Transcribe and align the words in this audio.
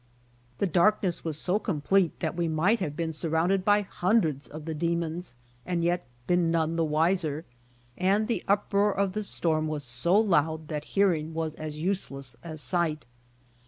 The 0.57 0.65
darkness 0.65 1.23
was 1.23 1.37
so 1.37 1.59
complete 1.59 2.21
that 2.21 2.35
we 2.35 2.47
might 2.47 2.79
have 2.79 2.95
been 2.95 3.13
surrounded 3.13 3.63
by 3.63 3.81
hundreds 3.83 4.47
of 4.47 4.65
the 4.65 4.73
demons 4.73 5.35
and 5.63 5.83
yet 5.83 6.07
been 6.25 6.49
none 6.49 6.75
the 6.75 6.83
W'iser, 6.83 7.43
iand 7.99 8.25
the 8.25 8.43
uproar 8.47 8.91
of 8.97 9.13
the 9.13 9.21
storm 9.21 9.67
was 9.67 9.83
so 9.83 10.17
loud 10.17 10.69
that 10.69 10.85
hearing 10.97 11.35
was 11.35 11.53
as 11.53 11.77
useless 11.77 12.35
as 12.43 12.61
sight. 12.61 13.05